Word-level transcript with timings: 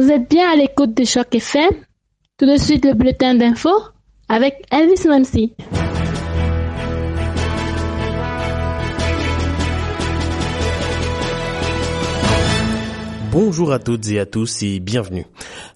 Vous 0.00 0.12
êtes 0.12 0.30
bien 0.30 0.48
à 0.48 0.54
l'écoute 0.54 0.94
de 0.94 1.02
Choc 1.04 1.34
FM. 1.34 1.70
Tout 2.38 2.46
de 2.46 2.56
suite 2.56 2.84
le 2.84 2.94
bulletin 2.94 3.34
d'info 3.34 3.68
avec 4.28 4.62
Elvis 4.70 5.08
Nancy. 5.08 5.54
Bonjour 13.32 13.72
à 13.72 13.80
toutes 13.80 14.08
et 14.08 14.20
à 14.20 14.26
tous 14.26 14.62
et 14.62 14.78
bienvenue. 14.78 15.26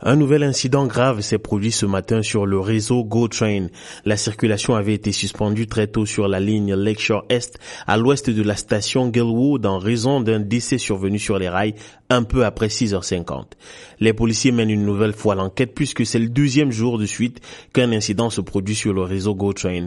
Un 0.05 0.17
nouvel 0.17 0.43
incident 0.43 0.89
grave 0.89 1.21
s'est 1.21 1.39
produit 1.39 1.71
ce 1.71 1.87
matin 1.87 2.23
sur 2.23 2.45
le 2.45 2.59
réseau 2.59 3.05
GoTrain. 3.05 3.69
La 4.05 4.17
circulation 4.17 4.75
avait 4.75 4.95
été 4.95 5.13
suspendue 5.13 5.69
très 5.69 5.87
tôt 5.87 6.07
sur 6.07 6.27
la 6.27 6.41
ligne 6.41 6.75
Lakeshore 6.75 7.25
Est 7.29 7.57
à 7.87 7.97
l'ouest 7.97 8.29
de 8.29 8.43
la 8.43 8.57
station 8.57 9.13
Gilwood 9.13 9.65
en 9.65 9.79
raison 9.79 10.21
d'un 10.21 10.41
décès 10.41 10.79
survenu 10.79 11.21
sur 11.21 11.39
les 11.39 11.49
rails 11.49 11.75
un 12.11 12.25
peu 12.25 12.45
après 12.45 12.67
6h50. 12.67 13.45
Les 14.01 14.13
policiers 14.13 14.51
mènent 14.51 14.71
une 14.71 14.85
nouvelle 14.85 15.13
fois 15.13 15.37
l'enquête 15.37 15.73
puisque 15.73 16.05
c'est 16.05 16.19
le 16.19 16.29
deuxième 16.29 16.73
jour 16.73 16.99
de 16.99 17.07
suite 17.07 17.41
qu'un 17.73 17.93
incident 17.93 18.29
se 18.29 18.41
produit 18.41 18.75
sur 18.75 18.93
le 18.93 19.03
réseau 19.03 19.37
GoTrain. 19.37 19.87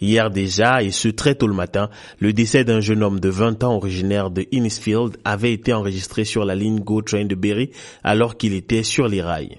Hier 0.00 0.30
déjà, 0.30 0.82
et 0.82 0.90
ce 0.90 1.08
très 1.08 1.36
tôt 1.36 1.46
le 1.46 1.54
matin, 1.54 1.88
le 2.18 2.34
décès 2.34 2.64
d'un 2.64 2.80
jeune 2.80 3.02
homme 3.02 3.18
de 3.18 3.30
20 3.30 3.64
ans 3.64 3.76
originaire 3.76 4.30
de 4.30 4.46
Innisfield 4.52 5.16
avait 5.24 5.54
été 5.54 5.72
enregistré 5.72 6.24
sur 6.24 6.44
la 6.44 6.54
ligne 6.54 6.80
GoTrain 6.80 7.24
de 7.24 7.34
Berry 7.34 7.70
alors 8.02 8.36
qu'il 8.36 8.52
était 8.52 8.82
sur 8.82 9.08
les 9.08 9.22
rails. 9.22 9.53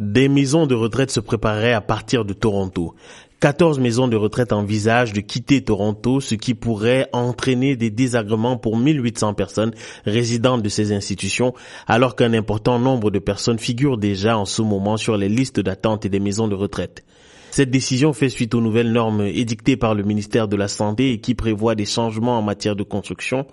Des 0.00 0.30
maisons 0.30 0.66
de 0.66 0.74
retraite 0.74 1.10
se 1.10 1.20
prépareraient 1.20 1.74
à 1.74 1.82
partir 1.82 2.24
de 2.24 2.32
Toronto. 2.32 2.94
14 3.40 3.78
maisons 3.78 4.08
de 4.08 4.16
retraite 4.16 4.50
envisagent 4.50 5.12
de 5.12 5.20
quitter 5.20 5.60
Toronto, 5.60 6.20
ce 6.20 6.36
qui 6.36 6.54
pourrait 6.54 7.10
entraîner 7.12 7.76
des 7.76 7.90
désagréments 7.90 8.56
pour 8.56 8.78
1800 8.78 9.34
personnes 9.34 9.74
résidentes 10.06 10.62
de 10.62 10.70
ces 10.70 10.94
institutions, 10.94 11.52
alors 11.86 12.16
qu'un 12.16 12.32
important 12.32 12.78
nombre 12.78 13.10
de 13.10 13.18
personnes 13.18 13.58
figurent 13.58 13.98
déjà 13.98 14.38
en 14.38 14.46
ce 14.46 14.62
moment 14.62 14.96
sur 14.96 15.18
les 15.18 15.28
listes 15.28 15.60
d'attente 15.60 16.06
des 16.06 16.18
maisons 16.18 16.48
de 16.48 16.54
retraite. 16.54 17.04
Cette 17.50 17.70
décision 17.70 18.14
fait 18.14 18.30
suite 18.30 18.54
aux 18.54 18.62
nouvelles 18.62 18.92
normes 18.92 19.20
édictées 19.20 19.76
par 19.76 19.94
le 19.94 20.02
ministère 20.02 20.48
de 20.48 20.56
la 20.56 20.68
Santé 20.68 21.12
et 21.12 21.20
qui 21.20 21.34
prévoient 21.34 21.74
des 21.74 21.84
changements 21.84 22.38
en 22.38 22.42
matière 22.42 22.74
de 22.74 22.84
construction, 22.84 23.46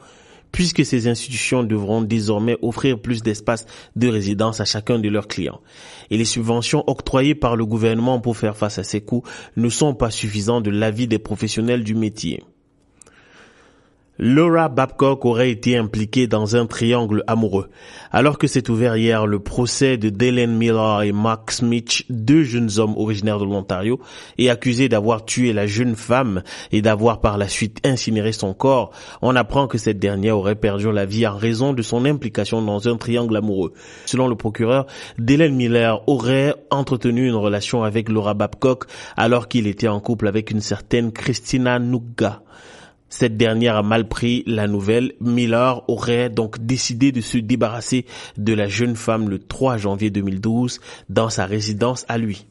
puisque 0.51 0.85
ces 0.85 1.07
institutions 1.07 1.63
devront 1.63 2.01
désormais 2.01 2.57
offrir 2.61 2.99
plus 2.99 3.21
d'espace 3.21 3.65
de 3.95 4.07
résidence 4.07 4.59
à 4.59 4.65
chacun 4.65 4.99
de 4.99 5.09
leurs 5.09 5.27
clients. 5.27 5.61
Et 6.09 6.17
les 6.17 6.25
subventions 6.25 6.83
octroyées 6.87 7.35
par 7.35 7.55
le 7.55 7.65
gouvernement 7.65 8.19
pour 8.19 8.37
faire 8.37 8.57
face 8.57 8.77
à 8.77 8.83
ces 8.83 9.01
coûts 9.01 9.23
ne 9.55 9.69
sont 9.69 9.93
pas 9.93 10.11
suffisantes 10.11 10.63
de 10.63 10.71
l'avis 10.71 11.07
des 11.07 11.19
professionnels 11.19 11.83
du 11.83 11.95
métier. 11.95 12.43
Laura 14.19 14.67
Babcock 14.69 15.25
aurait 15.25 15.51
été 15.51 15.77
impliquée 15.77 16.27
dans 16.27 16.55
un 16.55 16.65
triangle 16.65 17.23
amoureux. 17.27 17.69
Alors 18.11 18.37
que 18.37 18.47
s'est 18.47 18.69
ouvert 18.69 18.95
hier 18.97 19.27
le 19.27 19.39
procès 19.39 19.97
de 19.97 20.09
Dylan 20.09 20.55
Miller 20.55 21.03
et 21.03 21.11
Mark 21.11 21.51
Smith, 21.51 22.03
deux 22.09 22.43
jeunes 22.43 22.79
hommes 22.79 22.95
originaires 22.97 23.39
de 23.39 23.45
l'Ontario, 23.45 23.99
et 24.37 24.49
accusés 24.49 24.89
d'avoir 24.89 25.25
tué 25.25 25.53
la 25.53 25.67
jeune 25.67 25.95
femme 25.95 26.41
et 26.71 26.81
d'avoir 26.81 27.21
par 27.21 27.37
la 27.37 27.47
suite 27.47 27.79
incinéré 27.85 28.31
son 28.31 28.53
corps, 28.53 28.91
on 29.21 29.35
apprend 29.35 29.67
que 29.67 29.77
cette 29.77 29.99
dernière 29.99 30.37
aurait 30.37 30.55
perdu 30.55 30.91
la 30.91 31.05
vie 31.05 31.27
en 31.27 31.35
raison 31.35 31.73
de 31.73 31.81
son 31.81 32.05
implication 32.05 32.61
dans 32.61 32.87
un 32.87 32.97
triangle 32.97 33.35
amoureux. 33.35 33.73
Selon 34.05 34.27
le 34.27 34.35
procureur, 34.35 34.87
Dylan 35.19 35.55
Miller 35.55 36.01
aurait 36.07 36.55
entretenu 36.71 37.27
une 37.27 37.35
relation 37.35 37.83
avec 37.83 38.09
Laura 38.09 38.33
Babcock 38.33 38.85
alors 39.15 39.47
qu'il 39.47 39.67
était 39.67 39.87
en 39.87 39.99
couple 39.99 40.27
avec 40.27 40.51
une 40.51 40.61
certaine 40.61 41.11
Christina 41.11 41.79
Nuga. 41.79 42.41
Cette 43.09 43.37
dernière 43.37 43.77
a 43.77 43.83
mal 43.83 44.07
pris 44.07 44.43
la 44.45 44.67
nouvelle. 44.67 45.13
Miller 45.21 45.83
aurait 45.89 46.29
donc 46.29 46.65
décidé 46.65 47.11
de 47.11 47.21
se 47.21 47.37
débarrasser 47.37 48.05
de 48.37 48.53
la 48.53 48.67
jeune 48.67 48.95
femme 48.95 49.29
le 49.29 49.39
3 49.39 49.77
janvier 49.77 50.09
2012 50.09 50.79
dans 51.09 51.29
sa 51.29 51.45
résidence 51.45 52.05
à 52.09 52.17
lui. 52.17 52.45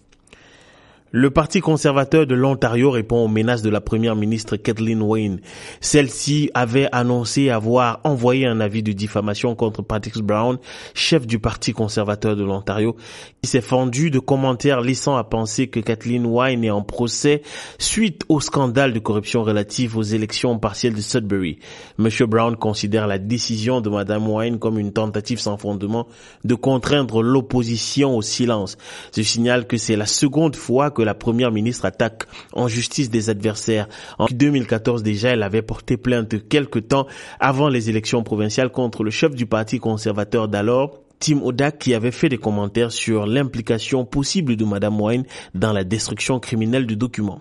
Le 1.18 1.30
Parti 1.30 1.62
conservateur 1.62 2.26
de 2.26 2.34
l'Ontario 2.34 2.90
répond 2.90 3.24
aux 3.24 3.28
menaces 3.28 3.62
de 3.62 3.70
la 3.70 3.80
première 3.80 4.16
ministre 4.16 4.58
Kathleen 4.58 5.00
Wayne. 5.00 5.40
Celle-ci 5.80 6.50
avait 6.52 6.90
annoncé 6.92 7.48
avoir 7.48 8.00
envoyé 8.04 8.44
un 8.44 8.60
avis 8.60 8.82
de 8.82 8.92
diffamation 8.92 9.54
contre 9.54 9.80
Patrick 9.80 10.18
Brown, 10.18 10.58
chef 10.92 11.26
du 11.26 11.38
Parti 11.38 11.72
conservateur 11.72 12.36
de 12.36 12.44
l'Ontario, 12.44 12.96
qui 13.40 13.48
s'est 13.48 13.62
fendu 13.62 14.10
de 14.10 14.18
commentaires 14.18 14.82
laissant 14.82 15.16
à 15.16 15.24
penser 15.24 15.68
que 15.68 15.80
Kathleen 15.80 16.26
Wayne 16.26 16.64
est 16.64 16.70
en 16.70 16.82
procès 16.82 17.40
suite 17.78 18.26
au 18.28 18.40
scandale 18.40 18.92
de 18.92 18.98
corruption 18.98 19.42
relatif 19.42 19.96
aux 19.96 20.02
élections 20.02 20.58
partielles 20.58 20.96
de 20.96 21.00
Sudbury. 21.00 21.60
Monsieur 21.96 22.26
Brown 22.26 22.56
considère 22.56 23.06
la 23.06 23.16
décision 23.16 23.80
de 23.80 23.88
Madame 23.88 24.28
Wayne 24.28 24.58
comme 24.58 24.78
une 24.78 24.92
tentative 24.92 25.40
sans 25.40 25.56
fondement 25.56 26.08
de 26.44 26.54
contraindre 26.54 27.22
l'opposition 27.22 28.14
au 28.14 28.20
silence. 28.20 28.76
Je 29.16 29.22
signale 29.22 29.66
que 29.66 29.78
c'est 29.78 29.96
la 29.96 30.04
seconde 30.04 30.56
fois 30.56 30.90
la 31.06 31.14
première 31.14 31.50
ministre 31.50 31.86
attaque 31.86 32.24
en 32.52 32.68
justice 32.68 33.08
des 33.08 33.30
adversaires. 33.30 33.88
En 34.18 34.26
2014 34.30 35.02
déjà, 35.02 35.30
elle 35.30 35.42
avait 35.42 35.62
porté 35.62 35.96
plainte 35.96 36.46
quelque 36.48 36.78
temps 36.78 37.06
avant 37.40 37.68
les 37.70 37.88
élections 37.88 38.22
provinciales 38.22 38.70
contre 38.70 39.02
le 39.02 39.10
chef 39.10 39.34
du 39.34 39.46
parti 39.46 39.78
conservateur 39.78 40.48
d'alors, 40.48 41.00
Tim 41.18 41.40
Odak 41.42 41.78
qui 41.78 41.94
avait 41.94 42.10
fait 42.10 42.28
des 42.28 42.36
commentaires 42.36 42.92
sur 42.92 43.26
l'implication 43.26 44.04
possible 44.04 44.56
de 44.56 44.64
Madame 44.66 45.00
Wayne 45.00 45.24
dans 45.54 45.72
la 45.72 45.84
destruction 45.84 46.38
criminelle 46.40 46.86
de 46.86 46.94
documents. 46.94 47.40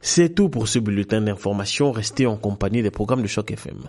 C'est 0.00 0.34
tout 0.34 0.48
pour 0.48 0.68
ce 0.68 0.78
bulletin 0.78 1.20
d'information. 1.20 1.92
Restez 1.92 2.26
en 2.26 2.36
compagnie 2.36 2.82
des 2.82 2.90
programmes 2.90 3.22
de 3.22 3.28
Choc 3.28 3.50
FM. 3.50 3.88